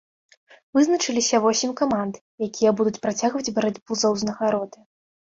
[0.75, 2.13] Вызначыліся восем каманд,
[2.47, 4.79] якія будуць працягваць барацьбу за ўзнагароды.